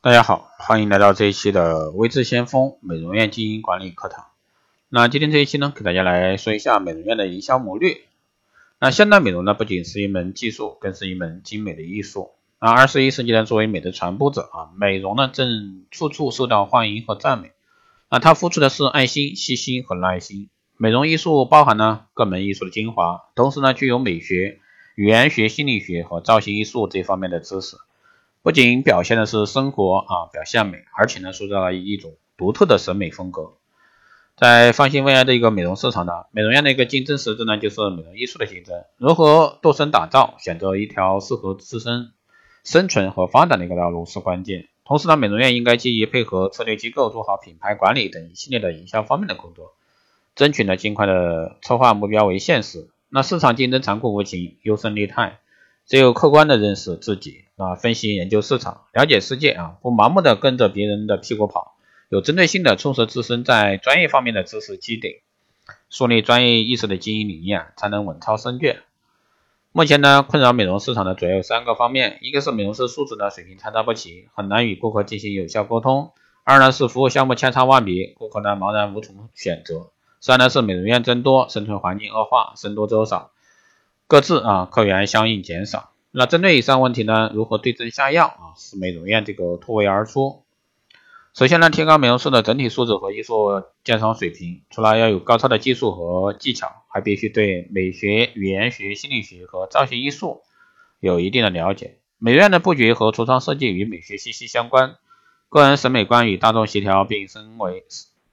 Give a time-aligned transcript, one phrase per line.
[0.00, 4.26] 大家好，欢迎来到这一期的微智先锋美容院经营管理课堂。
[4.88, 8.02] 那今天这一期呢，给大家来说一下美容院的营销谋略。
[8.78, 12.30] 那现代美容呢，不仅是一门技术，更是一门精美的艺术。
[12.60, 17.50] 那二十一世纪呢，作为美的传播者啊，美容呢正处处受到欢迎和赞美。
[18.08, 20.48] 那它付出的是爱心、细心和耐心。
[20.76, 24.60] 美容艺术包含呢各门艺术的精华，同时呢，具有美学、
[24.94, 27.76] 语言学、心理学和造型艺术这方面的知识。
[28.42, 33.54] 不仅表现的是生活啊，表现美，而且呢，塑造了一种独特的审美风格。
[34.36, 38.84] 在方兴未艾的一个美容市场呢，美容院的一个竞争实质呢，就是美容艺术的竞争。
[38.96, 42.12] 如何度身打造，选择一条适合自身
[42.62, 44.68] 生存和发展的一个道路是关键。
[44.84, 49.74] 同时呢，美容院应该积极配合策略机构，做好品牌管理等一系列的营销方面的工作，
[50.36, 52.88] 争取呢尽快的策划目标为现实。
[53.08, 55.40] 那市场竞争残酷无情，优胜劣汰。
[55.88, 61.76] 只有客观的认识自己啊，分析研究市场，了解世界啊，不盲目的跟着别人的屁股跑，
[62.10, 65.22] 有针对性的充实自身在专业方面的知识积累，
[65.88, 68.82] 树立专业意识的经营理念，才能稳操胜券。
[69.72, 76.10] 目前呢，困扰美容市场的主要有三个方面：一个是美容师素质的水平参差不齐，很难与顾客进行有效沟通；
[76.44, 79.88] 二呢是服务项目千差万别，顾客呢茫然无从选择；
[80.20, 83.30] 三呢是美容院增多，生存环境恶化，僧多粥少。
[84.08, 85.90] 各自啊，客源相应减少。
[86.12, 90.44] 那针对以上问题呢，如何对症下药啊，使美容院这个突围而出？
[91.34, 100.40] 首先呢，提高美容师的整体素质和艺术鉴赏水平，除了要有高超的技术和技巧，还必须对美学、语言学、心理学和造型艺术
[101.00, 101.98] 有一定的了解。
[102.16, 104.96] 美院的布局和橱窗设计与美学息息相关，
[105.50, 107.84] 个人审美观与大众协调，并身为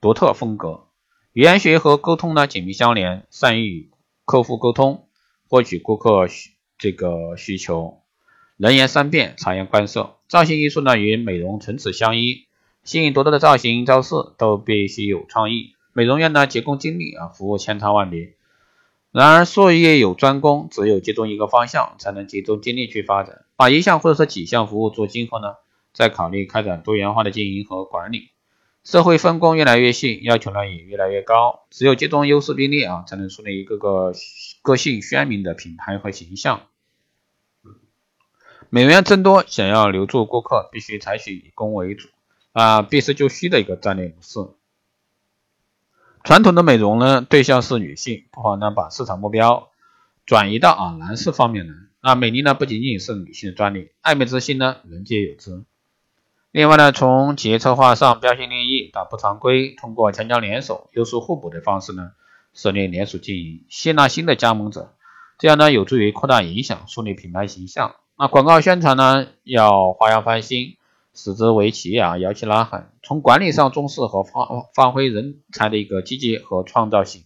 [0.00, 0.84] 独特风格。
[1.32, 3.90] 语言学和沟通呢紧密相连，善于与
[4.24, 5.08] 客户沟通。
[5.54, 8.00] 获取顾客需这个需求，
[8.56, 10.16] 能言善辩，察言观色。
[10.26, 12.46] 造型艺术呢与美容唇齿相依，
[12.82, 15.74] 新颖多多的造型招式都必须有创意。
[15.92, 18.34] 美容院呢急功近利啊，服务千差万别。
[19.12, 23.44] 然而术业有专攻，只有集中一个方向，才能集中精力去发展。
[23.54, 25.54] 把一项或者说几项服务做精后呢，
[25.92, 28.30] 再考虑开展多元化的经营和管理。
[28.84, 31.66] 社会分工越来越细，要求呢也越来越高。
[31.70, 34.12] 只有集中优势兵力啊，才能树立一个个。
[34.64, 36.62] 个性鲜明的品牌和形象，
[38.70, 42.08] 美容增多，想要留住顾客，必须采取以攻为主
[42.52, 44.38] 啊，避实就虚的一个战略模式。
[46.22, 49.68] 传统的美容呢，对象是女性，不妨呢把市场目标
[50.24, 51.74] 转移到啊男士方面来。
[52.00, 55.62] 那美丽呢，不仅仅是女性的专利，爱美之心呢，人皆有之。
[56.54, 62.12] 另外呢，从企业策划上标新立异，打破常规，通过强强联手、优势互补的方式呢。
[62.52, 64.94] 设立连锁经营，吸纳新的加盟者，
[65.36, 67.96] 这样呢有助于扩大影响，树立品牌形象。
[68.16, 70.76] 那广告宣传呢要花样翻新，
[71.12, 72.92] 使之为企业啊摇旗呐喊。
[73.02, 77.24] 从管理上重视和发发挥人才的一个积极和创造性，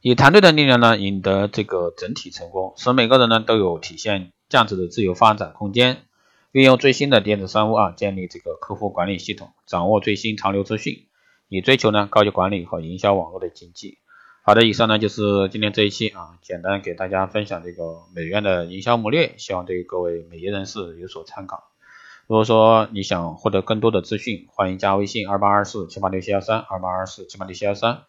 [0.00, 6.04] 以团队的力量呢赢得这个整体成功，使每个人呢都有体现价值的自由发展空间。
[6.54, 11.08] 运用最新的电子商务啊，建立这个客户管理系统，掌握最新潮流资讯。
[11.48, 13.98] 以追求呢高级管理和营销网络的经济。
[14.44, 21.64] 好的，以上呢就是今天这一期啊，简单给大家分享这个美院的营销谋略，希望对各位美业人士有所参考。
[22.28, 28.02] 如果说你想获得更多的资讯，欢迎加微信二八二四七八六七幺三二八二四七八六七幺三，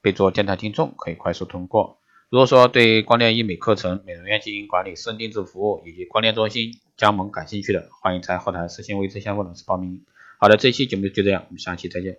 [0.00, 1.98] 备注电台听众可以快速通过。
[2.32, 10.00] 如果说对光电医美课程、美容院经营管理、私人定制服务以及光电中心加盟感兴趣的，欢迎在后台私信微信相关老师报名。
[10.40, 12.16] 好的，这期节目就这样，我们下期再见。